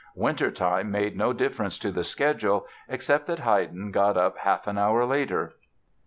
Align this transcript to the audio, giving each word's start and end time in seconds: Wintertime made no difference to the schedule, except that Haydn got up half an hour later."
Wintertime 0.15 0.89
made 0.89 1.15
no 1.15 1.31
difference 1.31 1.77
to 1.77 1.91
the 1.91 2.03
schedule, 2.03 2.65
except 2.89 3.27
that 3.27 3.37
Haydn 3.41 3.91
got 3.91 4.17
up 4.17 4.35
half 4.39 4.65
an 4.65 4.79
hour 4.79 5.05
later." 5.05 5.53